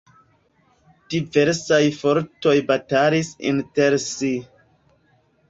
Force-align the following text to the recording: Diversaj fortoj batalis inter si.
Diversaj 1.13 1.79
fortoj 1.99 2.55
batalis 2.73 3.31
inter 3.53 4.01
si. 4.07 4.33